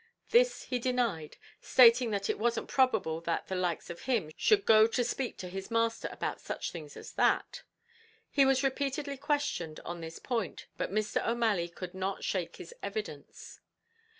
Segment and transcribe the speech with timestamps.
[0.31, 4.87] This he denied, stating that it wasn't probable that "the likes of him should go
[4.87, 7.61] to speak to his masther about such things as that."
[8.31, 11.23] He was repeatedly questioned on this point, but Mr.
[11.23, 13.59] O'Malley could not shake his evidence.